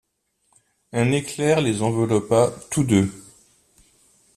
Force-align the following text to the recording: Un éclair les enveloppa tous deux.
Un 0.93 1.11
éclair 1.11 1.61
les 1.61 1.83
enveloppa 1.83 2.51
tous 2.71 2.83
deux. 2.83 3.07